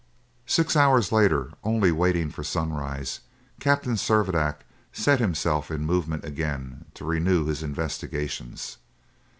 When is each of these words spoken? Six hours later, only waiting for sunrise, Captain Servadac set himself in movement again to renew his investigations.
Six 0.47 0.75
hours 0.75 1.11
later, 1.11 1.51
only 1.63 1.91
waiting 1.91 2.31
for 2.31 2.43
sunrise, 2.43 3.19
Captain 3.59 3.93
Servadac 3.93 4.61
set 4.91 5.19
himself 5.19 5.69
in 5.69 5.85
movement 5.85 6.25
again 6.25 6.85
to 6.95 7.05
renew 7.05 7.45
his 7.45 7.61
investigations. 7.61 8.77